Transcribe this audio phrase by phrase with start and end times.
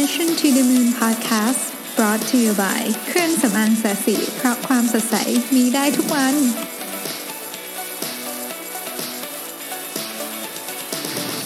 [0.00, 1.62] Mission to the Moon Podcast
[1.96, 5.16] brought to you by เครื่องสำอางแสสีเพราะความสดใส
[5.54, 6.34] มีได้ทุกวัน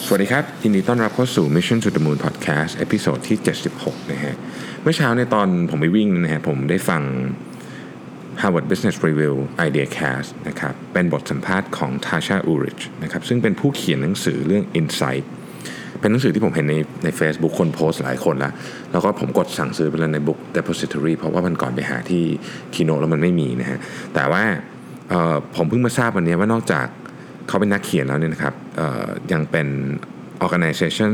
[0.05, 3.37] สวัสดีครับ ยินดีต้อนรับเข้าสู่ Mission to the Moon Podcast เอพิโซดที่
[3.73, 4.35] 76 นะฮะ
[4.81, 7.01] เมื่อเช้าในตอนผมไปวิ่งนะฮะ ผมได้ฟัง
[8.41, 9.35] Harvard Business Review
[9.67, 15.25] Idea Cast นะครับ เป็นบทสัมภาษณ์ของ Tasha Urich นะครับ ซึ่งเป็นผู้เขียนหนังสือเรื่อง Insight
[15.99, 18.51] เป็นหนังสือที่ผมเห็นในใน Facebook คนโพสต์หลายคนแล้ว
[18.91, 22.23] แล้วก็ผมกดสั่งซื้อไปแล้วใน Book Depository เพราะว่ามันก่อนไปหาที่
[22.73, 23.79] คีโนแล้วมันไม่มีนะฮะ
[24.13, 24.43] แต่ว่า
[25.55, 26.85] ผมเพิ่งมาทราบวันนี้ว่านอกจาก
[27.47, 28.53] เขาเป็นนักเขียนแล้วเนี่ยนะครับ
[29.31, 29.67] ยังเป็น
[30.45, 31.13] organization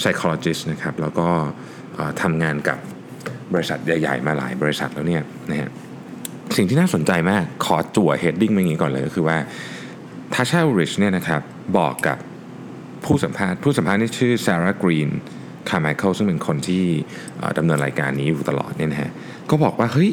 [0.00, 1.28] psychologist นะครับแล้วก็
[2.22, 2.78] ทำงานกับ
[3.54, 5.70] บริษัทใหญ่ๆ มาหลายบริษัทแล้วเนี่ยนะฮะ
[6.56, 9.38] สิ่งที่น่าสนใจมากขอจั่ว heading มาอย่างนี้ก่อนเลยก็คือว่า
[10.34, 11.42] Tasha Eurich เนี่ยนะครับ
[11.78, 12.18] บอกกับ
[13.04, 15.10] ผู้สัมภาษณ์ผู้สัมภาษณ์นี่ชื่อ Sarah Green
[15.68, 16.82] Carmichael ซึ่งเป็นคนที่
[17.58, 19.10] ดำเนินรายการนี้อยู่ตลอดเนี่ยนะฮะ
[19.50, 20.10] ก็บอกว่าเฮ้ย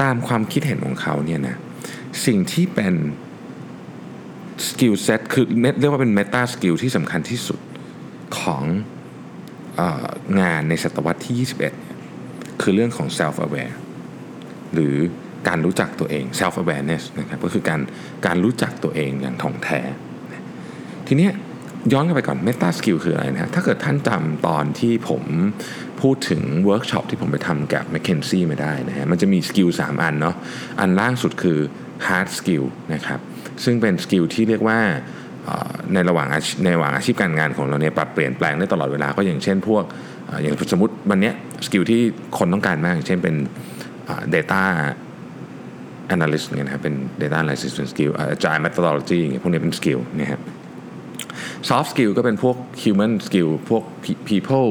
[0.00, 1.56] ตามความคิดเห็นของเขาเนี่ยนะ
[2.26, 2.94] สิ่งที่เป็น
[4.68, 5.44] skill set คือ
[5.80, 7.60] เรียกว่าเป็น meta skill ที่สำคัญที่สุด
[8.38, 8.62] ของ
[9.78, 10.06] ออ
[10.40, 11.96] งานในศตวรรษที่ 21เนี่ย
[12.62, 13.74] คือเรื่องของ self aware
[14.72, 14.94] หรือ
[15.48, 17.80] การรู้จักตัวเอง self awareness นะครับก็คือการ
[18.26, 19.80] การรู้จักตัวเองอย่างถ่องแท้
[21.08, 21.32] ทีเนี้ย
[21.92, 25.22] ย้อนกลับไปก่อน meta skill คืออะไรนะฮะถ้าเกิดท่านจำตอนที่ผม
[26.00, 30.34] พูดถึงเวิร์กช็อปที่ผมไปทำกับ m c k เคนซี่ไมาได้นะฮะมันจะมี skill 3อันเนาะ
[30.80, 31.58] อันล่างสุดคือ
[32.06, 33.20] hard skill นะครับ
[33.64, 34.78] ซึ่งเป็น skill ที่เรียกว่า
[35.92, 36.28] ในระหว่าง
[36.64, 39.84] ในระหว่างอาชีพการงานของเราเนี่ยปรับเปลี่ยนแปลงได้ตลอดเวลาก็อย่างเช่นพวก
[40.42, 41.32] อย่างสมมติวันนี้
[41.66, 42.00] สกิลที่
[42.38, 43.36] คนต้องการมากอย่างเช่นเป็น
[44.06, 44.62] เอ่อ data
[46.14, 50.40] analyst เนี่ยนะครับเป็น data analysis เป็น skill เอ่อ agile methodology อย่างเงี้ยพวกนี้เป็น skill นะครับ
[51.68, 54.70] soft skill ก็เป็นพวก human skill พวก pe- people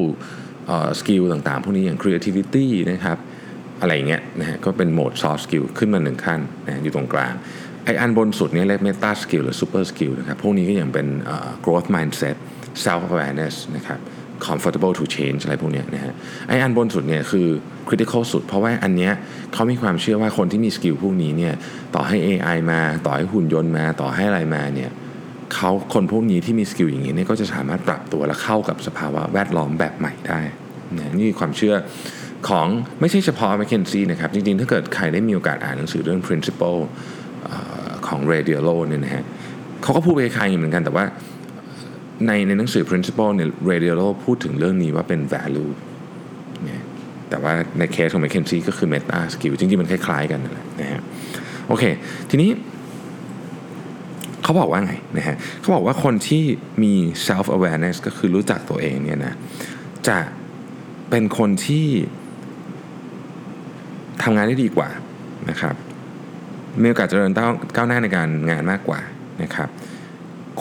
[0.68, 3.18] เอ่อ skill ต่างๆ พวกนี้อย่าง creativity นะครับ
[3.82, 7.34] อะไรเงี้ยนะฮะก็เป็นโหมด soft skill ขึ้นมาหนึ่งขั้นนะอยู่ตรงกลาง
[7.86, 11.08] ไออันบนสุดนี่เรียก meta skill หรือ super skill นะครับพวกนี้ก็ย่างเป็น
[11.66, 12.36] growth mindset
[12.86, 14.00] self awareness นะครับ
[14.48, 16.14] comfortable to change อะไรพวกเนี้ยนะฮะ
[16.48, 17.48] ไอ้อันบนสุดเนี่ยคือ
[17.90, 19.12] critical สุด เพราะว่าอันเนี้ย
[19.54, 21.54] เขามีความเชื่อว่าคนที่มี skill พวกนี้เนี่ย
[21.96, 24.92] ต่อให้ AI มาต่อให้หุ่นยนต์มาต่อให้อะไรมาเนี่ย
[25.56, 30.42] เขาคนพวกนี้ที่มี skill อย่างนี้เนี่ยก็จะสามารถปรับตัวและเข้ากับสภาวะแวดล้อมแบบใหม่ได้
[30.98, 31.76] นะนี่คือความเชื่อ
[32.48, 32.68] ของ
[33.02, 36.80] ไม่ใช่เฉพาะ McKinsey นะครับ จริงๆ ถ้าเกิดใครได้มีโอกาสอ่านหนังสือเรื่อง principle
[37.48, 37.50] อ
[38.08, 39.24] ของ Ray Dalio เนี่ยนะฮะ
[39.84, 41.06] เขาก็พูดไปคล้ายๆเหมือนกัน แต่ว่า
[42.28, 45.72] ในในหนังสือ principle เนี่ย Ray Dalio พูดถึงเรื่องนี้ว่าเป็น value
[46.70, 46.84] นะ
[47.30, 51.02] แต่ว่าในเคสของ m c k เคนซีก็คือ meta skill จริงๆ มันคล้ายๆกันนั่นแหละนะฮะ
[51.68, 51.84] โอเค
[52.30, 52.50] ทีนี้
[54.54, 56.44] เขาบอกว่าไงนะฮะเขาบอกว่าคนที่
[56.84, 56.94] มี
[57.28, 59.34] self awareness ก็คือรู้จักตัวเองเนี่ยนะ
[60.08, 60.18] จะ
[61.10, 61.88] เป็นคนที่
[64.24, 64.90] ทำงานได้ดีกว่า
[65.50, 65.76] นะครับ
[66.82, 69.00] มีโอกาสเจริญก้าวก้าวหน้าในการงานมากกว่า
[69.44, 69.70] นะครับ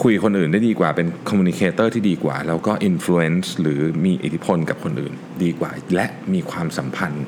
[0.02, 7.26] คุยคนอื่นได้ดีกว่าเป็น communicator ที่ดีกว่า แล้วก็ influence หรือมีอิทธิพลกับคนอื่นดีกว่า และมีความสัมพันธ์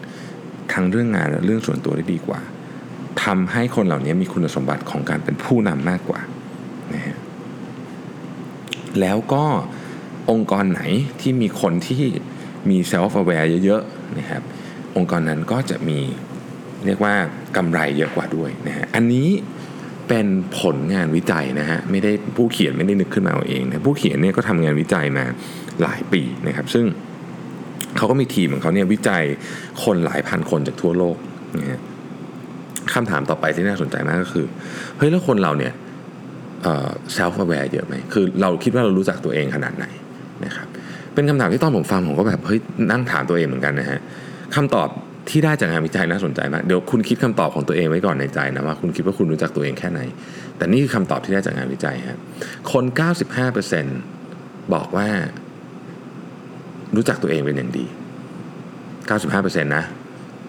[0.72, 2.40] ทั้งเรื่องงานและเรื่องส่วนตัวได้ดีกว่า
[3.24, 6.20] ทำให้คนเหล่านี้มีคุณสมบัติของการเป็นผู้นำมากกว่า
[9.00, 9.44] แล้วก็
[10.30, 10.82] องค์กรไหน
[11.20, 12.02] ที่มีคนที่
[12.70, 14.42] มี self aware เยอะๆนะครับ
[14.96, 15.98] องค์กรนั้นก็จะมี
[16.86, 17.14] เรียกว่า
[17.56, 19.28] กำไรเยอะกว่าด้วยนะฮะอันนี้
[20.08, 20.26] เป็น
[20.58, 25.24] ผลงานวิจัยนะฮะไม่ได้ผู้เขียนไม่ได้นึกขึ้นมาเอาเองนะผู้เขียนเนี่ยก็ทำงานวิจัยมา
[25.82, 26.84] หลายปีนะครับ ซึ่ง
[27.96, 29.22] เขาก็มีทีมของเขาเนี่ยวิจัย
[29.84, 31.16] คนหลายพันคนจากทั่วโลก
[31.58, 31.80] นะฮะ
[32.94, 34.46] คำถามต่อไปที่น่าสนใจมากก็คือ
[34.96, 35.72] เฮ้ยแล้วคนเราเนี่ย
[37.12, 39.86] เซลฟ์แวร์เยอะไหมคือเราคิดว่าเรารู้จักตัวเองขนาดไหน
[40.44, 40.66] นะครับ
[41.14, 42.60] เป็นคำถามที่ตอนผมฟังผมก็แบบเฮ้ย
[42.90, 44.00] นั่งถามตัวเองเหมือนกันนะฮะ
[44.54, 44.88] คำตอบ
[45.30, 50.00] ที่ได้จากงานวิจัยน่าสนใจมากเดี๋ยวคุณคิดคำตอบของตัวเองไว้ก่อนในใจนะว่าคุณคิดว่าคุณรู้จักตัวเองแค่ไหน
[50.56, 52.18] แต่นี่คือคำตอบที่ได้จากงานวิจัยครับ
[52.72, 52.84] คน
[53.98, 55.08] 95%บอกว่า
[56.96, 57.86] รู้จักตัวเองเป็นอย่างดี
[58.98, 59.84] 95%นะ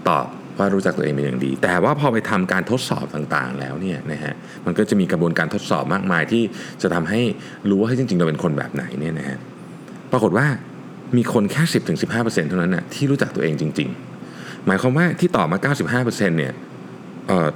[0.10, 0.26] ตอบ
[0.58, 4.34] ว่ารู้จักตัวเองเป็นอย่างดี แต่ว่าพอไปทำการทดสอบต่างๆ แล้วเนี่ยนะฮะ
[4.66, 6.44] มันก็จะมีกระบวนการทดสอบมากมายที่
[6.82, 7.22] จะทำให้
[7.70, 9.38] รู้ว่าให้จริงๆ เราเป็นคนแบบไหนเนี่ยนะฮะ
[10.12, 10.48] ปรากฏว่า
[11.18, 11.64] มีคนแค่
[12.06, 13.90] 10-15%เท่านั้นนะที่รู้จักตัวเองจริง
[14.28, 15.74] ๆ หมายความว่าที่ตอบมา
[16.04, 16.54] 95%เนี่ย
[17.28, 17.50] เอ่อ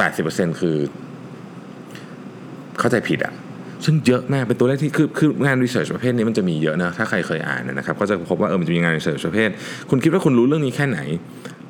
[0.00, 0.76] 80%คือ
[2.78, 3.34] เข้าใจผิดอะ
[3.84, 9.50] ซึ่งเยอะมากเป็นตัวเลขที่คือคืองาน research ประเภทนี้มันจะมีเยอะนะถ้าใครเคยอ่านนะครับ ก็จะพบว่าเออมันจะมีงาน research ประเภท
[9.90, 10.98] คุณคิดว่าคุณรู้เรื่องนี้แค่ไหน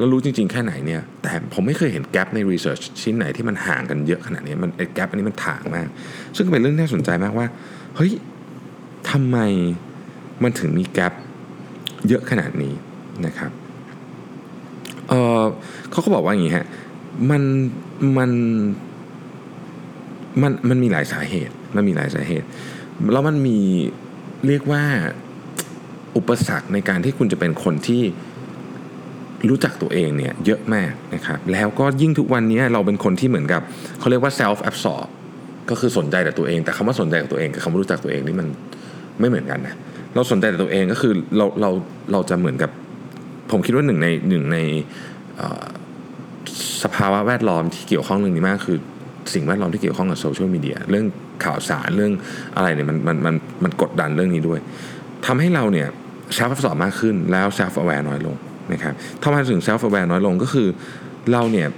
[0.00, 5.88] แล้วรู้จริง ๆ แค่ไหนเนี่ย แต่ผมไม่เคยเห็น gap ใน research ชิ้นไหนที่มันห่างกันเยอะขนาดนี้ มันไอ้ gap อันนี้มันถ่างมาก
[6.36, 7.46] ซึ่งเป็นเรื่องน่าสนใจมากว่า
[7.96, 8.12] เฮ้ย
[9.10, 9.38] ทำไม
[10.42, 11.12] มันถึงมีแกลบ
[12.08, 12.74] เยอะขนาดนี้
[13.26, 13.50] นะครับ
[15.08, 15.42] เออ
[15.90, 16.66] เขาก็บอกว่าอย่างนี้ฮะ
[17.30, 17.42] มัน
[18.18, 18.30] มัน
[20.42, 22.46] มัน มันมีหลายสาเหตุ มันมีหลายสาเหตุ
[23.12, 23.58] แล้วมันมี
[24.46, 24.82] เรียกว่า
[26.16, 28.02] อุปสรรคในการที่คุณจะเป็นคนที่
[29.48, 33.62] รู้จักตัวเองเนี่ยเยอะมากนะครับแล้วก็ยิ่งทุกวันนี้เราเป็นคนที่เหมือนกับ
[33.98, 35.08] เขาเรียกว่า self absorb
[35.70, 38.48] ก็คือสนใจแต่ตัวเอง แต่คำว่าสนใจกับตัวเองกับคำว่ารู้จักตัวเองนี่มัน
[39.20, 39.74] ไม่เหมือนกันนะ
[40.14, 41.70] เราสนใจแต่ตัวเองก็คือเราเรา
[42.12, 42.70] เราจะเหมือนกับ
[43.50, 44.58] ผมคิดว่าหนึ่งในหนึ่งใน
[46.82, 48.78] สภาวะแวดล้อมที่เกี่ยวข้องเรื่องนี้มากคือ
[49.34, 51.06] สิ่งแวดล้อมที่เกี่ยวข้องกับโซเชียลมีเดียเรื่อง
[51.44, 52.12] ข่าวสารเรื่อง
[52.56, 53.34] อะไรเนี่ยมันมันมัน
[53.64, 54.60] มันกดดันเรื่องนี้ด้วย
[55.26, 55.88] ทำให้เราเนี่ย
[56.34, 58.36] เซลฟ์สอบมากขึ้นแล้วเซลฟ์แวร์น้อยลง
[58.72, 60.68] นะครับทำไมถึง self aware น้อยลงก็คือ
[61.32, 61.68] เราเนี่ย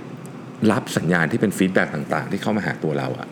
[0.72, 3.28] รับสัญญาณที่เป็น feedback ต่างๆ ที่เข้ามาหาตัวเราอะ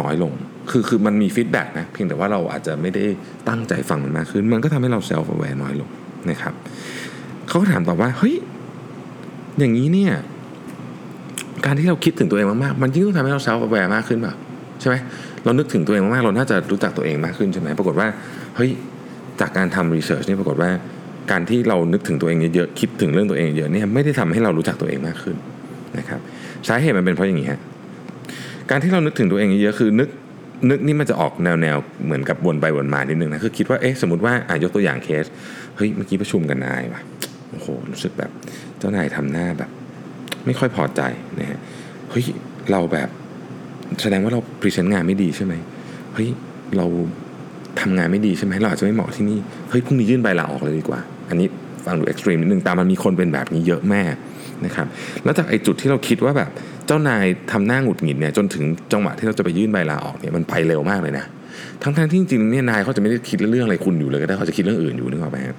[0.00, 0.32] น้อยลง
[0.70, 3.04] คือคือมันมี feedback นะเพียงแต่ว่าเราอาจจะไม่ได้
[3.48, 5.88] ตั้งใจฟังมันมากขึ้น มันก็ทำให้เรา self aware น้อยลง
[6.30, 6.54] นะครับ
[7.48, 8.34] เขาก็ถามต่อว่าเฮ้ย
[9.58, 10.12] อย่างนี้เนี่ย
[11.64, 14.34] การที่เราคิดถึงตัวเองมากๆ มันยิ่งต้องทำให้เรา self aware มากขึ้นป่ะ
[14.80, 14.96] ใช่ไหม
[15.44, 18.08] เรานึกถึงตัวเองมากๆเราน่าจะรู้จักตัวเองมากขึ้นใช่ไหมปรากฏว่า
[18.56, 18.70] เฮ้ย
[19.40, 20.70] จากการทำรีเสิร์ชนี่ปรากฏว่า
[21.30, 25.36] การที่เรานึกถึงตัวเองเยอะๆคิดถึงเรื่องตัวเองเยอะเนี่ยไม่ได้ทำให้เรารู้จักตัวเองมากขึ้น
[25.98, 26.20] นะครับ
[26.68, 27.60] สาเหตุมันเป็นเพราะอย่างนี้ฮะ
[28.70, 30.08] การที่เรานึกถึงตัวเองเยอะๆคือนึก
[30.70, 35.26] นึกนี่มันจะออกแนวแนวเหมือนกับวนไปวนมานิดนึงนะคือคิดว่าเอ๊ะสมมติว่าอะยกตัวอย่างเคส
[35.76, 37.00] เฮ้ยเมื่อกี้ประชุมกันนายว่ะ
[37.50, 38.30] โอ้โหรู้สึกแบบ
[38.78, 39.70] เจ้านายทำหน้าแบบ
[40.46, 41.02] ไม่ค่อยพอใจ
[41.40, 41.58] นะฮะ
[42.10, 42.24] เฮ้ย
[42.70, 43.08] เราแบบ
[44.02, 45.54] แสดงว่าเรา present งานไม่ดีใช่ไหม
[46.14, 46.28] เฮ้ย
[46.76, 46.86] เรา
[47.80, 49.38] ทำงานไม่ดีใช่ไหมเราอาจจะไม่เหมาะที่นี่
[49.70, 51.46] เฮ้ยพรุ่งนี้ยื่นใบลาออกเลยดีกว่า อันนี้
[51.86, 54.02] ฟังดู extreme นิดนึงแต่มันมีคนเป็นแบบนี้เยอะแยะ
[54.64, 54.86] นะครับ
[55.24, 56.50] แล้วจากไอ้จุดที่เราคิดว่าแบบ
[56.86, 61.24] เจ้านายทำหน้าหงุดหงิดเนี่ยจนถึงจังหวะที่เราจะไปยื่นใบลาออกเนี่ยมันไปเร็วมากเลยนะ
[61.82, 65.56] ทั้งๆที่จริงๆเนี่ยนายเขาจะไม่ได้คิดเรื่องอะไรคุณอยู่เลยก็ได้เขาจะคิดเรื่องอื่นอยู่นึกออกไหมครับ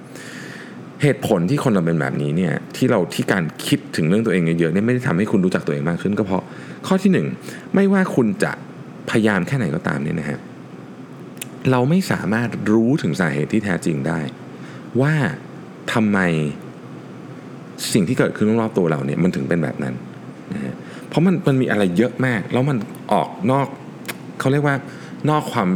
[1.02, 6.42] เหตุผลที่คนเราเป็นแบบนี้เนี่ยที่เราที่การคิดถึงเรื่องตัวเองเยอะๆเนี่ยไม่ได้ทำให้คุณรู้จักตัวเองมากขึ้น ก็เพราะ
[6.86, 7.26] ข้อที่หนึ่ง
[7.74, 8.52] ไม่ว่าคุณจะ
[9.10, 10.38] พยายามแค่ไหนก็ตามเนี่ยนะฮะ
[11.70, 14.20] เราไม่สามารถรู้ถึงสาเหตุที่แท้จริงได้
[15.00, 15.14] ว่า
[15.92, 16.18] ทำไม
[17.92, 19.94] สิ่งที่เกิดขึ้นรอบๆตัวเราเนี่ยมันถึงเป็นแบบนั้น
[20.54, 20.74] นะฮะ
[21.08, 22.76] เพราะมันมันมีอะไรเยอะมาก แล้วมัน
[23.12, 23.66] ออกนอก
[24.40, 24.76] เขาเรียกว่า
[25.30, 25.68] นอกความ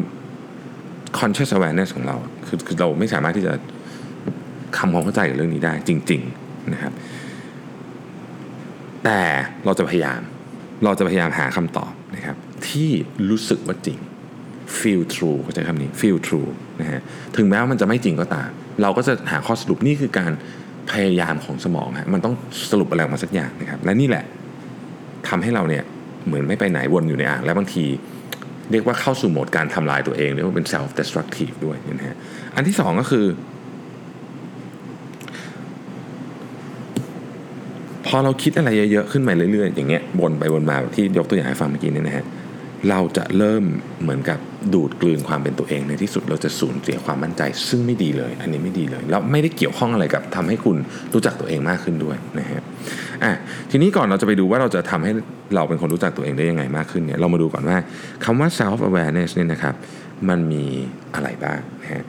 [1.19, 2.17] conscious awareness ของเรา
[2.47, 3.53] คือคือเราไม่สามารถที่จะ
[4.79, 6.93] ทำความเข้าใจกับเรื่องนี้ได้จริง ๆนะครับ
[9.05, 9.21] แต่
[9.65, 10.21] เราจะพยายาม
[10.85, 12.37] เราจะพยายามหาคำตอบนะครับ
[12.69, 12.91] ที่
[13.31, 13.99] รู้สึกว่าจริง
[14.79, 16.51] feel true เข้าใจคำนี้ feel true
[16.81, 17.01] นะฮะ
[17.37, 18.51] ถึงแม้ว่ามันจะไม่จริงก็ตาม
[18.82, 20.32] เราก็จะหาข้อสรุปนี่คือการ
[20.91, 22.35] พยายามของสมองฮะมันต้อง
[22.71, 24.25] สรุปอะไรออกมาสักอย่างนะครับ และนี่แหละ
[25.29, 25.85] ทำให้เราเนี่ย
[26.26, 27.85] เหมือนไม่ไปไหนวนอยู่ในอ่างและบางที
[28.71, 32.17] เรียกว่าเข้าสู่โหมดการทำลายตัวเองเรียกว่าเป็น self destructive ด้วยนะฮะ
[32.55, 33.26] อันที่สองก็คือ
[38.06, 42.25] พอเราคิดอะไรเยอะๆขึ้นมาเรื่อยๆ อย่างเงี้ยวนไปวนมาที่ยกตัวอย่างให้ฟังเมื่อกี้นี่นะฮะ
[42.91, 43.65] เราจะเริ่ม
[44.03, 44.39] เหมือนกับ
[44.75, 50.77] ดูดกลืนความเป็นตัวเองในที่สุดเราจะสูญเสียความมั่นใจ ซึ่งไม่ดีเลย อันนี้ไม่ดีเลยแล้วไม่ได้เกี่ยวข้องอะไรกับทำให้คุณ
[51.15, 52.63] รู้จักตัวเองมากขึ้นด้วยนะฮะ
[53.25, 53.33] อะ
[53.71, 55.13] ทีนี้ก่อนเราจะไปดูว่าเราจะทำให้
[55.55, 57.79] เราเป็นคนรู้จักตัวเองได้ยังไงมากขึ้นเนี่ยเรามาดูก่อนว่า
[58.25, 59.75] คำว่า self awareness เนี่ยนะครับ
[60.29, 60.65] มันมี
[61.15, 62.05] อะไรบ้างนะฮะ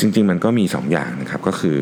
[0.00, 1.78] จริง ๆ มันก็มี2อย่างนะครับก็คือ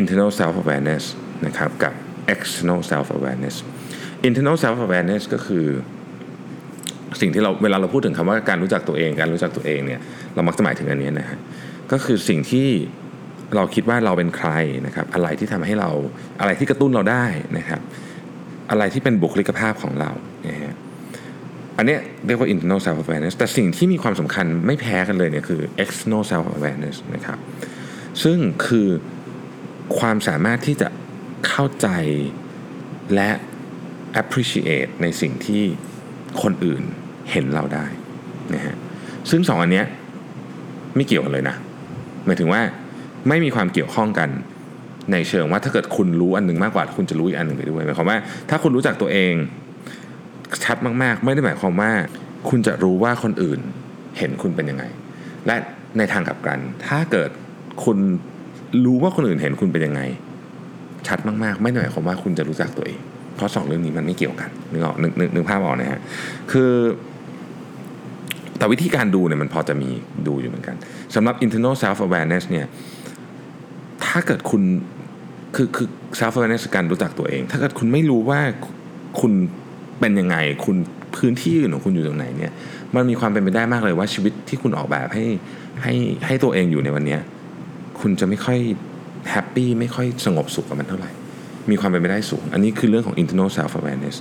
[0.00, 1.04] internal self awareness
[1.46, 1.92] นะครับกับ
[2.34, 3.56] external self awareness
[4.28, 5.66] internal self awareness ก็คือ
[7.20, 10.00] สิ่งที่เราเวลาเราพูดถึงคำว่าการรู้จักตัวเอง การรู้จักตัวเองเนี่ย
[10.34, 11.38] เรามักจะหมายถึงอันนี้นะฮะ
[11.92, 12.68] ก็คือสิ่งที่
[13.56, 14.50] เราคิดว่าเราเป็นใคร
[14.86, 15.90] นะครับ อะไรที่ทำให้เรา
[16.40, 17.24] อะไรที่กระตุ้นเราได้
[17.58, 17.80] นะครับ
[18.70, 20.10] อะไรที่เป็นบุคลิกภาพของเรา
[20.48, 20.74] นะฮะ
[21.76, 27.38] อันนี้เรียกว่า internal self awareness แต่สิ่งที่มีความสำคัญไม่แพ้กันเลยเนี่ยคือ external self awareness นะครับ
[28.22, 28.88] ซึ่งคือ
[29.98, 30.88] ความสามารถที่จะ
[31.48, 31.88] เข้าใจ
[33.14, 33.30] และ
[34.22, 35.64] appreciate ในสิ่งที่
[36.42, 36.82] คนอื่น
[37.30, 37.84] เห็นเราได้
[38.54, 38.76] นะฮะ
[39.30, 39.86] ซึ่งสองอันเนี้ย
[40.96, 41.56] ไม่เกี่ยวกันเลยนะ
[42.26, 42.60] หมายถึงว่า
[43.28, 44.28] ไม่มีความเกี่ยวข้องกัน
[45.12, 48.18] ในเชิงว่าถ้าเกิดคุณรู้อันหนึ่งมากกว่าคุณจะรู้อีกอันหนึ่งไปด้วยหมายความว่า
[48.50, 49.34] ถ้าคุณรู้จักตัวเอง
[50.64, 51.90] ชัดมากๆ ไม่ได้หมายความว่า
[52.48, 53.60] คุณจะรู้ว่าคนอื่น
[54.18, 54.84] เห็นคุณเป็นยังไง
[55.46, 55.56] และ
[55.98, 57.30] ในทางกลับกัน ถ้าเกิด
[57.84, 57.98] คุณ
[58.84, 60.00] รู้ว่าคนอื่นเห็นคุณเป็นยังไง
[61.08, 62.98] ชัดมากๆ ไม่ได้หมายความว่าคุณจะรู้จักตัวเอง
[63.36, 66.00] เพราะสองเรื่องนี้มันไม่เกี่ยวกันนึกออกนึกนึกนึกภาพออกนะฮะ
[66.52, 66.70] คือ
[68.62, 69.90] แต่วิธีการดูเนี่ยมันพอจะมี
[70.26, 70.76] ดูอยู่เหมือนกัน
[71.14, 72.66] สำหรับ internal self awareness เนี่ย
[74.06, 74.62] ถ้าเกิดคุณ
[75.54, 75.88] คือคือ
[76.20, 78.40] self awareness การรู้จักตัวเอง ถ้าเกิดคุณไม่รู้ว่า
[79.20, 79.32] คุณ
[80.00, 80.76] เป็นยังไง คุณ
[81.16, 82.52] พื้นที่อื่นของคุณอยู่ตรงไหนเนี่ย
[82.94, 85.24] มันมีความเป็นไปได้มากเลยว่าชีวิตที่คุณออกแบบให้
[85.82, 85.94] ให้
[86.26, 87.18] ให้ตัวเองอยู่ในวันนี้
[88.00, 88.58] คุณจะไม่ค่อย
[89.30, 91.10] แฮปปี้ไม่ค่อยสงบสุขกับมันเท่าไหร่
[91.70, 94.16] มีความเป็นไปได้สูง อันนี้คือเรื่องของ internal self awareness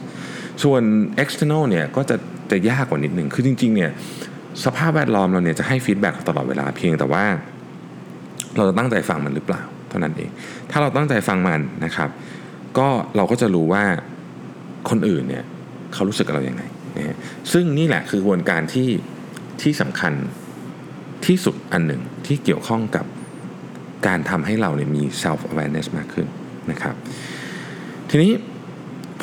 [0.63, 0.81] ส่วน
[1.23, 2.15] external เนี่ยก็จะ
[2.51, 3.91] จะยากกว่านิดหนึ่งคือจริงๆเนี่ย
[4.65, 7.25] สภาพแวดล้อมเราเนี่ยจะให้ feedback ตลอดเวลาเพียงแต่ว่า
[8.55, 10.29] เราจะตั้งใจฟังมันหรือเปล่า เท่านั้นเอง
[10.71, 12.09] ถ้าเราตั้งใจฟังมันนะครับ
[12.77, 13.83] ก็เราก็จะรู้ว่า
[14.89, 15.43] คนอื่นเนี่ย
[15.93, 16.63] เขารู้สึกกับเราอย่างไง
[16.97, 17.17] นะ
[17.51, 18.89] ซึ่งนี่แหละคือกระบวนการที่
[19.61, 20.13] ที่สำคัญ
[21.25, 23.05] ที่สุดอันหนึ่งที่เกี่ยวข้องกับ
[24.07, 26.27] การทำให้เราเนี่ยมี self awareness มากขึ้น
[26.71, 26.95] นะครับ
[28.09, 28.31] ทีนี้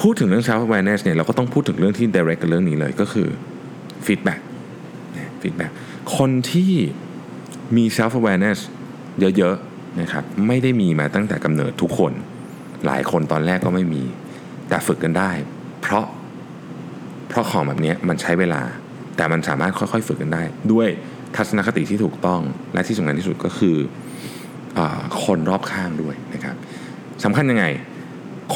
[0.01, 3.29] พูดถึงเรื่อง self awareness เนี่ยเราก็ต้องพูดถึงเรื่องที่ direct กับเรื่องนี้เลยก็คือ
[4.07, 4.41] feedback
[5.43, 5.73] feedback
[6.17, 6.73] คนที่
[7.77, 8.59] มี self awareness
[9.21, 12.13] เยอะๆนะครับไม่ได้มีมาตั้งแต่กำเนิดทุกคน
[12.87, 14.03] หลายคนตอนแรกก็ไม่มี
[14.69, 15.31] แต่ฝึกกันได้
[15.83, 16.07] เพราะ
[17.29, 18.63] เพราะของแบบนี้มันใช้เวลา
[19.17, 20.43] แต่มันสามารถค่อยๆฝึกกันได้
[20.73, 20.89] ด้วย
[21.37, 22.41] ทัศนคติที่ถูกต้อง
[22.75, 23.77] และที่สำคัญที่สุดก็คือ
[24.79, 24.81] อ
[25.25, 26.57] คนรอบข้างด้วยนะครับ
[27.25, 27.65] สำคัญยังไง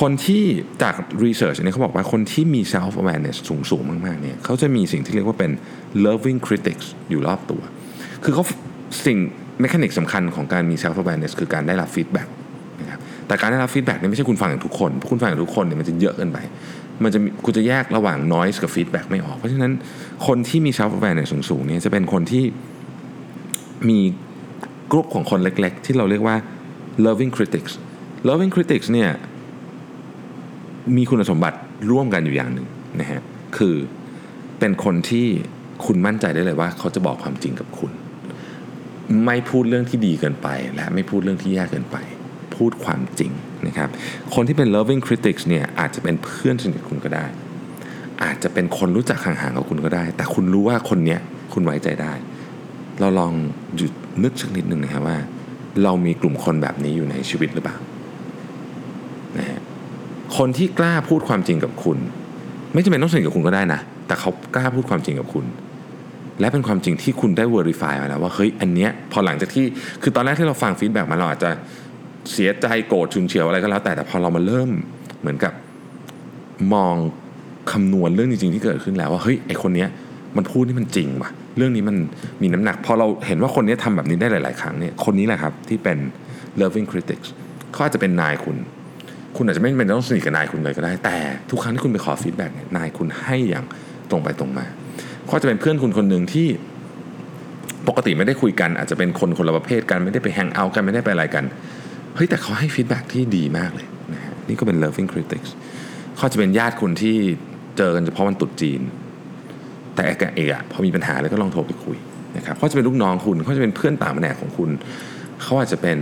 [0.00, 0.42] คนที่
[0.82, 0.94] จาก
[1.24, 5.50] research อันนี้เขาบอกว่าคนที่มี self awareness สูงสูงมากๆเนี่ยเขาจะมีสิ่งที่เรียกว่าเป็น
[6.06, 7.60] loving critics อยู่รอบตัว
[8.24, 8.44] คือเขา
[9.06, 9.18] สิ่ง
[9.60, 12.28] เมคานิกสำคัญของการมี self awareness คือการได้รับ feedback
[12.80, 16.38] นะครับแต่การได้รับ feedback นี่ไม่ใช่คุณฟังอย่างทุกคนเพราะคุณฟังอย่างทุกคนเนี่ยมันจะเยอะเกินไป
[17.02, 19.72] มันจะคุณจะแยกระหว่าง noise กับ feedback ไม่ออก เพราะฉะนั้น
[20.26, 22.44] คนที่มี self awareness สูงๆเนี่ยจะเป็นคนที่
[23.88, 23.98] มี
[24.92, 26.36] กลุ่มของคนเล็ก ๆ ที่เราเรียกว่า
[27.06, 27.72] loving critics
[28.28, 29.10] loving critics เนี่ย
[30.96, 31.58] มีคุณสมบัติ
[31.90, 32.66] ร่วมกันอยู่อย่างหนึ่ง
[33.00, 33.20] นะฮะ
[33.56, 33.76] คือ
[34.58, 35.26] เป็นคนที่
[35.86, 37.92] คุณมั่นใจได้เลยว่า เขาจะบอกความจริงกับคุณ
[39.24, 41.96] ไม่พูดเรื่องที่ดีเกินไป และไม่พูดเรื่องที่แย่เกินไป
[42.56, 43.32] พูดความจริง
[43.66, 43.88] นะครับ
[44.34, 47.26] คนที่เป็น loving critics เนี่ยอาจจะเป็นเพื่อนสนิทคุณก็ได้
[48.22, 51.20] อาจจะเป็นคนรู้จักห่างๆกับคุณก็ได้ แต่คุณรู้ว่าคนเนี้ย
[51.52, 52.12] คุณไว้ใจได้
[53.00, 53.32] เราลอง
[53.76, 55.18] หยุดนึกสักนิดหนึ่งนะครับว่า
[55.82, 57.76] เรามีกลุ่มคนแบบนี้อยู่ในชีวิตหรือเปล่า
[60.36, 61.98] คนที่กล้าพูดความจริงกับคุณ
[62.72, 65.44] ไม่จำเป็นต้องสนิทกับคุณก็ได้นะ แต่เขากล้าพูดความจริงกับคุณ
[66.40, 69.64] และเป็นความจริงที่คุณได้ verify มาแล้วว่าเฮ้ยอันเนี้ยพอหลังจากที่
[70.02, 71.50] คือตอนแรกที่เราฟัง feedback มาเราอาจจะ
[72.32, 74.70] เสียใจโกรธฉุนเฉียวอะไรก็แล้วแต่แต่พอเรามาเริ่ม
[75.20, 75.52] เหมือนกับ
[76.74, 76.94] มอง
[77.72, 79.88] คำนวณเรื่องจริงๆที่เกิดขึ้นแล้วว่าเฮ้ยไอ้คนเนี้ย
[80.36, 81.96] มันพูดนี่มันจริงว่ะ เรื่องนี้มัน
[82.42, 85.98] มีน้ำหนัก พอเราเห็นว่าคนนี้ทำแบบนี้ได้หลาย ๆ ครั้งเนี่ยคนนี้แหละครับที่เป็น
[86.60, 87.28] loving critics
[87.72, 88.56] เขาอาจจะเป็นนายคุณ
[89.36, 91.16] คุณอาจจะไม่เป็นต้องสนิทกับนายคุณเลยก็ได้ แต่
[91.50, 93.64] ทุกครั้งที่คุณไปขอ feedback เนี่ยนายคุณให้อย่าง
[94.10, 94.66] ตรงไปตรงมา
[95.26, 96.48] เขาจะเป็นเพื่อนคุณคนหนึ่งที่
[97.88, 101.44] ปกติไม่ได้คุยกัน อาจจะเป็นคนคนละประเภทกันไม่ได้ไป hang out กันไม่ได้ไปอะไรกัน
[102.14, 105.50] เฮ้ยแต่เขาให้ feedback ที่ดีมากเลยนะฮะนี่ก็เป็น loving critics
[106.16, 107.16] เขาจะเป็นญาติคุณที่
[107.76, 108.80] เจอกันเฉพาะวันตรุษจีน
[109.94, 111.96] แต่เอกเอกอะพอมีปัญหาแล้วก็ลองโทรไปคุย
[112.36, 114.70] นะครับเขาจะเป็นลูกน้องคุณเขาจะเป็นเพื่อนต่างแผนกของคุณ
[115.42, 115.98] เขาอาจจะเป็น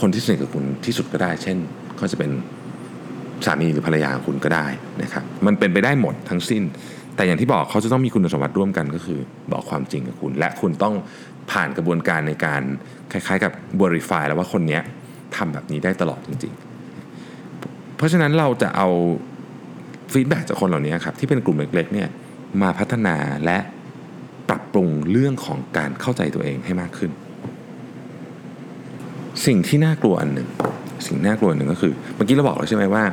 [0.00, 1.56] คนที่สนิทกับคุณที่สุดก็ได้ เช่น
[1.96, 2.30] เขาจะเป็น
[3.46, 4.66] สามีหรือภรรยาของคุณก็ได้
[5.02, 6.62] นะครับมันเป็นไปได้หมดทั้งสิ้น
[7.16, 9.20] แต่อย่างที่บอกเขาจะต้องมีคุณสมบัติร่วมกันก็คือ
[9.52, 10.94] บอกความจริงกับคุณ และคุณต้อง
[11.50, 12.62] ผ่านกระบวนการในการ
[13.12, 14.78] คล้ายๆ กับ verify แล้วว่าคนนี้
[15.36, 16.52] ทำแบบนี้ได้ตลอดจริง
[17.24, 18.88] ๆ เพราะฉะนั้นเราจะเอา
[20.12, 22.08] ฟีดแบ็จากคนเหล่านี้ครับที่เป็นกลุ่มเล็กๆเนี่ย
[22.62, 23.58] มาพัฒนาและ
[24.48, 27.10] ปรับปรุงเรื่องของการเข้าใจตัวเองให้มากขึ้น
[29.46, 30.48] สิ่งที่น่ากลัวอันหนึ่ง
[31.06, 33.04] สิ่งน่ากลัวหนึ่งก็คือ เมื่อกี้เราบอกแล้วใช่ไหมว่า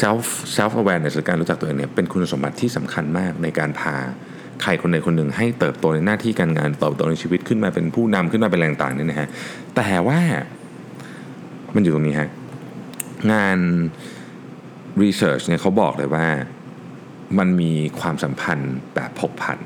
[0.00, 0.24] self
[0.56, 3.96] self awareness หรือการรู้จักตัวเองเนี่ยเป็นคุณสมบัติที่สำคัญมากในการพา
[4.62, 9.28] ใครคนใดคนหนึ่งให้เติบโตในหน้าที่การงานเติบโตในชีวิตขึ้นมาเป็นผู้นำขึ้นมาเป็นแรงต่างเนี่ยนะฮะ
[9.76, 10.20] แต่ว่า
[11.74, 12.30] มันอยู่ตรงนี้ฮะ
[13.32, 13.58] งาน
[15.02, 16.26] research เนี่ยเขาบอกเลยว่า
[17.38, 19.60] มันมีความสัมพันธ์แบบผกผัน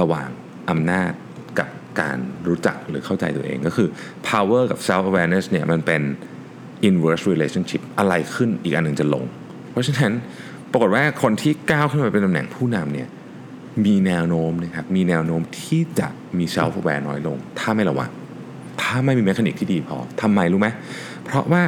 [0.00, 0.28] ระหว่าง
[0.70, 1.12] อำนาจ
[1.58, 1.68] กับ
[2.00, 2.18] การ
[2.48, 3.88] รู้จักหรือเข้าใจตัวเองก็คือ
[4.28, 6.02] power กับ self awareness เนี่ยมันเป็น
[6.88, 9.24] inverse relationship อะไรขึ้นอีกอันหนึ่งจะลง
[9.72, 10.12] เพราะฉะนั้น
[10.72, 13.08] ปรากฏว่าคนที่ก้าวขึ้นมาเป็นตำแหน่งผู้นำเนี่ย
[13.86, 16.08] มีแนวโน้มนะครับมีแนวโน้มที่จะ
[16.38, 18.10] มี self aware น้อยลง ถ้าไม่ระวัง
[18.82, 20.68] ถ้าไม่มี mechanic ที่ดีพอทำไมรู้ไหม
[21.24, 21.62] เพราะว่า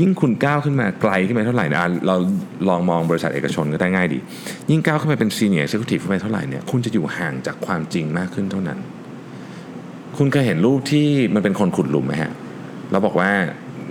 [0.00, 2.16] ยิ่งคุณก้าวขึ้นมาไกลขึ้นไปเท่าไหร่นะเรา
[2.68, 4.18] ลองมองบริษัทเอกชนก็ได้ง่ายดี
[4.70, 8.78] ยิ่งก้าวขึ้นไปเป็นซีเนียร์เซ c ทีฟขึ้นไปเท่าไหร่เนี่ยคุณจะอยู่ห่างจากความจริงมากขึ้นเท่านั้น
[10.16, 12.32] คุณเคยเห็นรูปที่มันเป็นคนขุดหลุมไหมฮะ
[12.90, 13.30] เราบอกว่า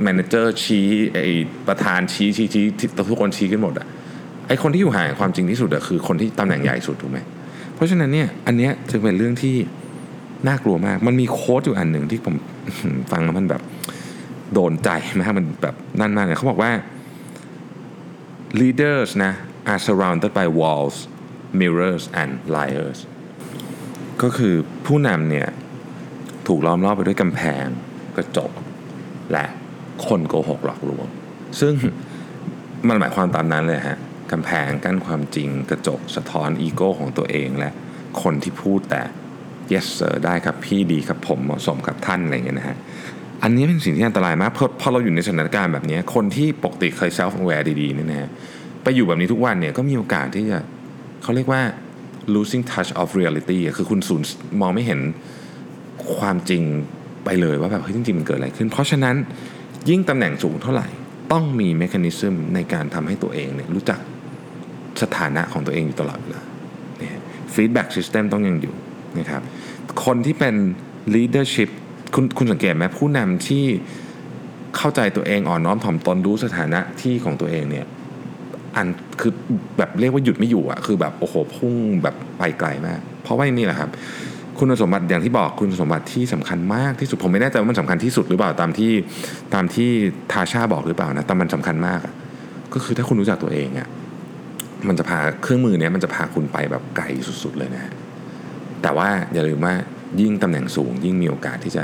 [0.04, 1.20] แมเนเจอร์ชี้ไอ
[1.68, 2.66] ประธานชี้ชี้ชี้
[3.10, 3.88] ทุกคนชี้กันหมดอะ
[4.48, 7.20] ไอคนที่อยู่ห่างความจริงที่สุดอะคือคนที่ตำแหน่งใหญ่สุดถูกไหม
[7.76, 9.56] เพราะฉะนั้นเนี่ยอันเนี้ยจึงเป็นเรื่องที่
[10.48, 12.36] น่ากลัวมาก มันมีโค้ดอยู่อันหนึ่งที่ผม
[13.12, 13.62] ฟังแล้วมันแบบ
[14.54, 14.90] โดนใจ
[15.22, 16.72] มากมันแบบนั่นมากเลยเขาบอกว่า
[18.60, 19.34] leaders นะ
[19.72, 20.96] are surrounded by walls
[21.60, 23.00] mirrors and liars
[24.22, 25.48] ก็คือผู้นำเนี่ย
[26.48, 27.66] ถูกล้อมรอบไปด้วยกำแพง
[28.16, 28.52] กระจก
[29.32, 29.46] และ
[30.08, 31.08] คนโกหกหลอกลวง
[31.60, 31.74] ซึ่ง
[32.88, 33.98] มันหมายความตามนั้นเลยฮะ
[34.32, 37.70] กำแพงกั้นความจริงกระจกสะท้อนอีโก้ของตัวเองและ
[38.22, 39.04] คนที่พูดแต่
[39.74, 42.78] yes sir ได้ครับพี่ดีครับผมเหมาะสมกับท่านอะไรเงี้ยนะฮะ
[43.44, 48.30] อันนี้เป็นสิ่งที่อันตรายมากเพราะพอเราอยู่ในสถานการณ์แบบนี้คนที่ปกติเคย self aware ดีๆเนี่ยนะฮะ
[48.84, 50.60] ไปอยู่แบบนี้ทุกวันเนี่ยก็มีโอกาสที่จะ
[51.24, 51.62] เขาเรียกว่า
[52.34, 54.22] losing touch of reality อะคือคุณสูญ
[54.62, 55.00] มองไม่เห็น
[56.18, 56.64] ความจริง
[57.26, 59.16] ไปเลยว่าแบบเฮ้ยจริงๆมันเกิดอะไรขึ้น เพราะฉะนั้น
[59.90, 60.88] ยิ่งตำแหน่งสูงเท่าไหร่
[61.32, 64.00] ต้องมี mechanism ในการทำให้ตัวเองเนี่ยรู้จัก
[65.02, 66.42] สถานะของตัวเองอยู่ตลอดเวลา
[67.54, 68.76] feedback system ต้องยังอยู่
[69.20, 69.42] นะครับ
[70.06, 70.56] คนที่เป็น
[71.16, 71.70] leadership
[72.16, 73.66] คุณคุณสังเกตไหมผู้นำที่
[74.78, 77.86] เข้าใจตัวเองอ่อนน้อมถ่อมตนรู้สถานะที่ของตัวเองเนี่ย
[78.76, 78.88] อัน
[79.22, 79.34] คือ
[79.78, 83.90] แบบเรียกว่าหยุดไม่อยู่อะคือแบบโอ้โหพุ่งแบบไปไกลมาก เพราะว่านี่แหละครับ
[84.60, 88.92] คุณสมบัติอย่างที่บอกคุณสมบัติที่สำคัญมากที่สุดผมไม่แน่ใจว่ามันสำคัญที่สุดหรือเปล่าตามที่
[89.54, 89.90] ตามที่
[90.32, 92.00] ทาชาบอกหรือเปล่านะแต่มันสำคัญมาก
[92.74, 93.88] ก็คือถ้าคุณรู้จักตัวเองอะ
[94.88, 97.06] มันจะพาเครื่องมือเนี้ยมันจะพาคุณไปแบบไกล
[97.44, 97.92] สุดๆเลยนะ
[98.82, 99.74] แต่ว่าอย่าลืมว่า
[100.22, 101.84] ยิ่งตำแหน่งสูง ยิ่งมีโอกาสที่จะ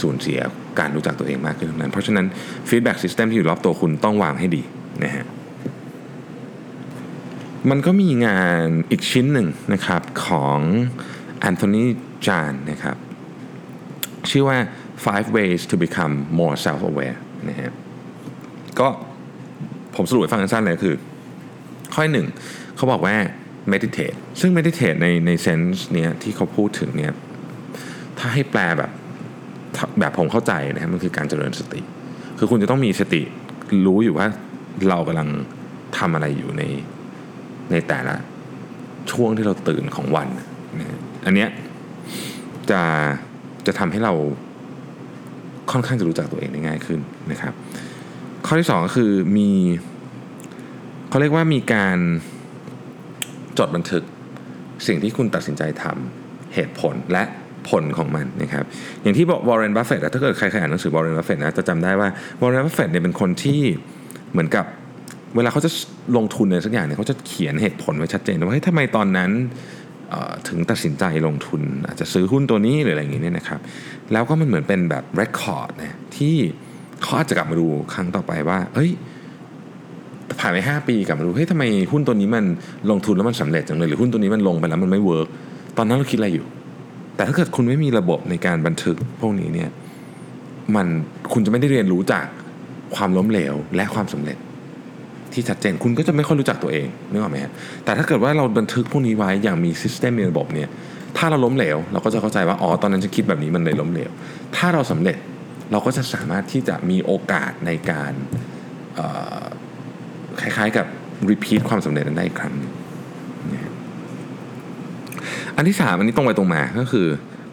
[0.00, 0.38] สูญเสีย
[0.78, 2.26] การรู้จักตัวเองมากขึ้นนั้น เพราะฉะนั้น
[2.68, 4.62] feedback system ที่อยู่รอบตัวคุณต้องวางให้ดี
[5.04, 5.26] นะฮะ
[7.70, 10.60] มันก็มีงานอีกชิ้นหนึ่งนะครับของ
[11.40, 12.96] Anthony Tjan นะครับ
[14.30, 14.58] ชื่อว่า
[15.04, 17.18] five ways to become more self-aware
[17.48, 17.72] นะฮะ
[18.78, 18.88] ก็
[19.96, 20.96] ผมสรุปให้ฟังสั้นๆเลยคือ
[21.94, 22.26] ข้อหนึ่ง
[22.76, 23.16] เขาบอกว่า
[23.72, 27.12] meditate ซึ่ง meditate ในใน sense เนี้ยที่เขาพูดถึงเนี่ย
[28.18, 28.90] ถ้าให้แปลแบบ
[29.98, 31.80] แบบผมเข้าใจนะครับมันคือการเจริญสติ
[32.38, 33.22] คือคุณจะต้องมีสติ
[33.86, 34.26] รู้อยู่ว่า
[34.88, 35.28] เรากำลัง
[35.98, 36.62] ทำอะไรอยู่ใน
[37.70, 38.14] ในแต่ละ
[39.12, 40.28] ช่วงที่เราตื่นของวัน
[41.24, 41.48] อันเนี้ย
[42.70, 42.82] จะ
[43.66, 44.12] จะทำให้เรา
[45.70, 47.00] ค่อนข้างจะรู้จักตัวเองได้ง่ายขึ้น
[47.30, 47.52] นะครับ
[48.46, 49.50] ข้อที่สองก็คือมี
[51.08, 51.98] เขาเรียกว่ามีการ
[53.58, 54.02] จดบันทึก
[54.86, 57.22] สิ่งที่คุณตัดสินใจทำเหตุผลและ
[57.68, 58.64] ผลของมันนะครับ
[59.02, 62.08] อย่างที่บอกวอร์เรนบัฟเฟตต์ถ้าเกิดใครเคยอ่านหนังสือวอร์เรนบัฟเฟตต์นะจะจำได้ว่า
[62.40, 63.60] วอร์เรนบัฟเฟตต์เนี่ยเป็นคนที่
[64.32, 64.64] เหมือนกับ
[65.36, 65.70] เวลาเขาจะ
[66.16, 69.30] ลงทุนในสักอย่างเนี่ยเขาจะเขียนเหตุผลไว้ชัดเจนว่าเฮ้ยทำไมตอนนั้น
[70.48, 73.60] ถึงตัดสินใจลงทุน อาจจะซื้อหุ้นตัวนี้หรืออะไรอย่างนี้เนี่ยนะครับ
[74.12, 76.36] แล้วก็มันเหมือนเป็นแบบ record นะที่
[77.02, 78.90] เขาอาจจะกลับมาดูครั้งต่อไปว่าเฮ้ย
[80.40, 82.44] ผ่านไป5ปีกลับมาดูเฮ้ยทำไมหุ้นตัวนี้มัน
[82.90, 85.28] ลงทุนแล้วมันสำเร็จจังเลยหรือหุ้นตัวนี้มันลงไปแล้วมันไม่ work
[85.76, 86.46] ตอนนั้นเราคิดอะไรอยู่
[87.16, 89.70] แต่ถ้าเกิดคุณไม่มีระบบในการบันทึกพวกนี้เนี่ย
[90.76, 90.86] มัน
[91.32, 92.26] คุณจะไม่ได้เรียนรู้จาก
[92.94, 94.38] ความล้มเหลวและความสำเร็จ
[95.34, 97.52] ที่ชัดเจนคุณก็จะไม่ค่อยรู้จักตัวเองนึกออกไหมฮะ
[97.84, 100.68] แต่ถ้าเกิดว่าเราบันทึกพวกนี้ไว้อย่างมี system มีระบบเนี่ย
[101.16, 104.10] ถ้าเราล้มเหลว เราก็จะเข้าใจว่าอ๋อตอนนั้นฉันคิดแบบนี้มันเลยล้มเหลว
[104.56, 105.16] ถ้าเราสำเร็จ
[105.72, 108.12] เราก็จะสามารถที่จะมีโอกาสในการ
[110.40, 110.86] คล้ายๆกับ
[111.30, 112.54] รีพีทความสำเร็จนั้นได้อีกครั้ง
[115.56, 117.06] อันที่สามอันนี้ตรงไปตรงมาก็คือ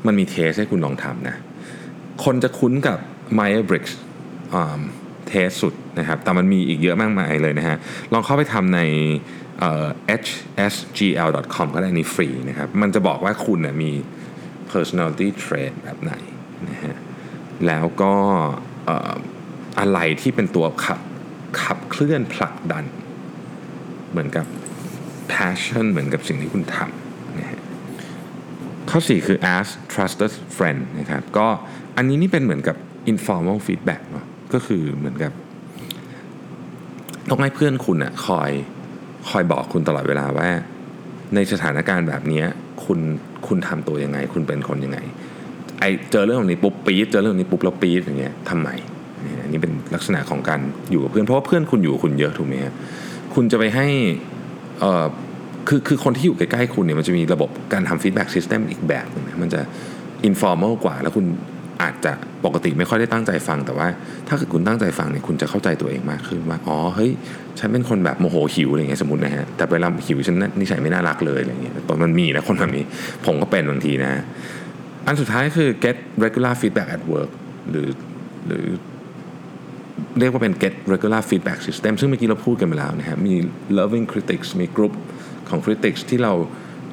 [0.05, 1.35] มันมีเทสให้คุณลองทำนะ
[2.23, 2.97] คนจะคุ้นกับ
[3.39, 3.91] m y e r b r i g g s
[5.27, 7.77] เทสสุด นะครับแต่มันมีอีกเยอะมากมายเลยนะฮะ
[8.13, 8.81] ลองเข้าไปทำใน
[10.71, 13.91] hsgl.com ก็ได้นี่ฟรีนะครับมันจะบอกว่าคุณนะมี
[14.71, 16.13] personality trait แบบไหน
[16.69, 16.95] นะฮะ
[17.67, 18.13] แล้วก็
[19.79, 20.99] อะไรที่เป็นตัวขับ
[21.61, 22.85] ขับเคลื่อนผลักดัน
[24.11, 24.45] เหมือนกับ
[25.33, 27.59] passion เหมือนกับสิ่งที่คุณทำนะฮะ
[28.89, 31.47] ข้อ 4 คือ ask trusted friend นะครับก็
[31.97, 32.75] อันนี้นี่เป็นเหมือนกับ
[33.11, 35.31] informal feedback เนาะก็คือเหมือนกับ
[37.29, 38.51] ต้องให้เพื่อนคุณอะคอย
[39.29, 40.49] คอยบอกคุณตลอดเวลาว่า
[41.35, 42.43] ในสถานการณ์แบบนี้
[42.85, 42.99] คุณ
[43.47, 44.99] คุณทำตัวยังไง คุณเป็นคนยังไง
[45.79, 48.69] ไอเจอเรื่องนี้ปุ๊บปี๊ดเจอเรื่องนี้ปุ๊บแล้วปี๊ดอย่างเงี้ยทำไม
[49.43, 50.59] อันนี้เป็นลักษณะของการ
[50.91, 52.73] อยู่กับเพื่อนเพราะว่าเพื่อนคุณอยู่กับคุณเยอะถูกไหมครับ
[53.35, 53.87] คุณจะไปให้
[54.79, 55.05] เอ่อ
[55.67, 59.61] คือคือคนที่อยู่ใกล้ๆคุณเนี่ยมันจะมีระบบการทำ feedback system อีกแบบนึงนะมันจะ
[60.25, 61.25] informal กว่า แล้วคุณ
[61.81, 62.11] อาจจะ
[62.45, 63.87] ปกติไม่ค่อยได้ตั้งใจฟังแต่ว่า
[64.27, 67.11] ถ้าเกิดคุณตั้งใจฟังเนี่ยคุณจะเข้าใจตัวเองมากขึ้นว่าอ๋อเฮ้ย
[67.59, 72.85] ฉันเป็นคนแบบโมโหหิวอะไรเงี้ยสมมตินะฮะแต่เวลาหิวฉันนิสัยไม่น่ารักเลยอะไรเงี้ยตอนมันมีนะคนแบบนี้
[73.25, 74.11] ผมก็เป็นบางทีนะ
[75.05, 77.31] อันสุดท้ายคือ get regular feedback at work
[77.69, 77.89] หรือ
[78.47, 78.65] หรือ
[80.19, 83.33] เรียกว่าเป็น get regular feedback system ซึ่งเมื่อกี้เราพูดกันไปแล้วนะฮะมี
[83.77, 84.93] loving critics มีกลุ่ม
[85.49, 86.33] ของ critics ที่เรา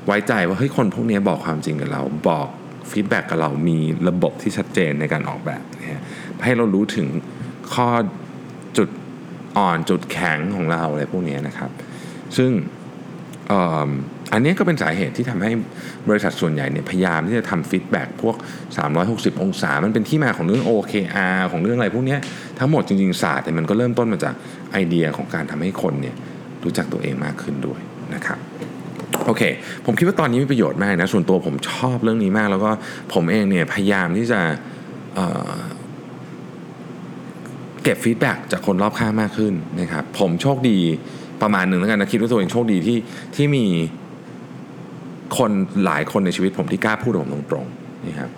[0.06, 2.48] ไว้ใจว่าเฮ้ยคนพวกนี้บอกความจริงกับเราบอก
[2.90, 6.02] feedback กับเรามีระบบที่ชัดเจนในการออกแบบนะฮะ
[6.44, 7.06] ให้เรารู้ถึง
[7.74, 7.88] ข้อ
[8.78, 8.88] จุด
[9.56, 11.70] อ่อนจุดแข็งของเราอะไรพวกนี้นะครับ
[12.36, 12.50] ซึ่ง
[14.32, 15.50] อันนี้ก็เป็นสาเหตุที่ทำให้
[16.08, 18.36] บริษัทส่วนใหญ่เนี่ยพยายามที่จะทำฟีดแบ็กพวก
[18.90, 22.16] 360 องศา มันเป็นที่มาของเรื่อง OKR ของเรื่องอะไรพวกนี้
[22.58, 24.34] ทั้งหมดจริงๆศาสตร์เนี่ยมันก็เริ่มต้นมาจาก
[24.72, 26.14] ไอเดียของการทำให้คนเนี่ย
[26.64, 27.80] รู้จักตัวเองมากขึ้นด้วย
[28.14, 28.38] นะครับ
[29.26, 29.42] โอเค
[29.86, 32.70] ผมคิดว่าตอนนี้มีประโยชน์มากนะ ส่วนตัวผมชอบเรื่องนี้มาก แล้วก็
[33.14, 34.40] ผมเองเนี่ยพยายามที่จะ
[35.14, 40.78] เก็บ feedback จากคนรอบข้างมากขึ้นนะครับ ผมโชคดี
[41.42, 42.98] ประมาณหนึ่งแล้วกันนะคิดว่าตัวเองโชคดีที่
[43.36, 43.64] ที่มี
[45.38, 45.50] คน
[45.84, 48.30] หลายคนในชีวิตผมที่กล้าพูดกับผมตรงๆนะครับ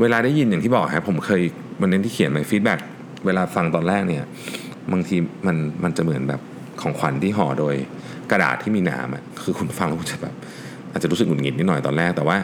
[0.00, 1.42] เวลาได้ยินอย่างที่บอกครับผมเคย
[1.80, 2.80] วันนั้นที่เขียนใน feedback
[3.26, 4.24] เวลาฟังตอนแรกเนี่ย
[4.92, 6.40] บางทีมันมันจะเหมือนแบบ
[6.82, 7.74] ของขวัญที่ห่อโดย
[8.30, 10.34] กระดาษที่มีหนามอะคือคุณฟังแล้วคุณจะแบบ
[10.92, 12.36] อาจจะรู้สึกหงุดหงิดนิดหน่อยตอนแรกแต่ว่า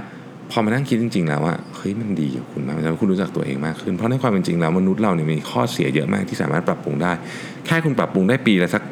[0.51, 7.13] พอมานั่งคิดจริง ๆ แล้วว่าเฮ้ยมันดีกับคุณมากมันทำให้คุณรู้จักตัวเองมากขึ้น เพราะในความเป็นจริงแล้วมนุษย์เราเนี่ยมีข้อเสียเยอะมากที่สามารถปรับปรุงได้
[7.67, 8.83] แค่คุณปรับปรุงได้ปีละสัก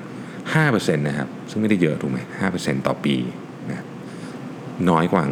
[0.44, 3.14] 5%นะครับซึ่งไม่ได้เยอะถูกไหมห้าเปอร์เซ็นต์ต่อปี
[3.70, 3.84] นะ
[4.90, 5.22] น้อยกว่า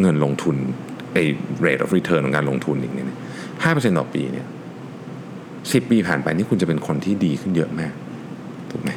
[0.00, 0.56] เงินลงทุน
[1.12, 1.22] ไอ้
[1.64, 3.06] rate of return ของการลงทุนอีกเนี่ย
[3.64, 4.46] ห้าเปอร์เซ็นต์ต่อปีเนี่ย
[5.72, 7.92] สิปีผ่านไปนี่คุณจะเป็นคนที่ดีขึ้นเยอะมาก
[8.70, 8.90] ถูกไหม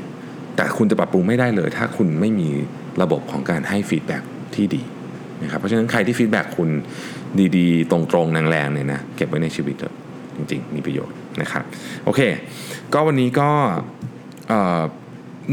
[0.55, 2.49] แต่คุณจะปรับปรุงไม่ได้เลย ถ้าคุณไม่มี
[3.01, 4.17] ระบบของการให้ฟีดแบ็
[4.55, 4.81] ที่ดี
[5.43, 6.69] นะครับเพราะฉะนั้นใครที่ฟีดแบ็คุณ
[7.57, 9.95] ดีๆ ตรงๆแรงๆเนี่ยนะเก็บไว้ในชีวิตเถอะ
[10.35, 11.63] จริงๆ มีประโยชน์นะครับ
[12.03, 12.21] โอเค
[12.93, 13.49] ก็วันนี้ก็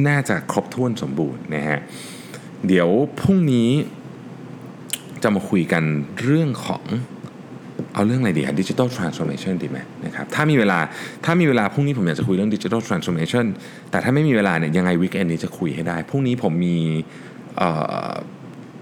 [0.08, 1.80] น่าจะครบถ้วนสมบูรณ์นะฮะ
[2.66, 2.88] เดี๋ยว
[3.20, 3.70] พรุ่งนี้
[5.22, 5.84] จะมาคุยกัน
[6.22, 6.84] เรื่องของ
[7.94, 10.78] เอาเรื่องอะไรดีครับดิจิทัลทรานส์โอมชันดีไหมนะครับถ้ามีเวลา
[11.24, 13.46] ถ้ามีเวลาพรุ่งนี้ผมอยากจะคุยเรื่องดิจิทัลทรานส์โอมชัน
[13.90, 16.76] แต่ถ้าไม่มีเวลาเนี่ยยังไงวีคเอนนี้จะคุยให้ได้พรุ่งนี้ผมมี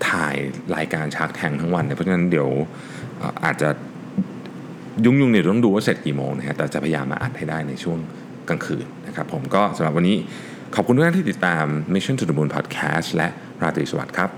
[0.08, 0.36] ถ่าย
[0.76, 2.48] รายการชาร์กแทงทั้งวันเนี่ยเพราะฉะนั้นเดี๋ยว
[3.44, 3.68] อาจจะ
[5.04, 7.98] ยุ่งๆเนี่ยต้องดูว่าเสร็จกี่โมงนะฮะแต่จะพยายามมาอัดให้ได้ในช่วง
[8.48, 10.16] กลางคืนนะครับผมก็สำหรับวันนี้
[10.74, 13.28] ขอบคุณทุกท่านที่ติดตาม Mission to the Moon Podcast และ
[13.62, 14.30] ราตรีสวัสดิ์ครับ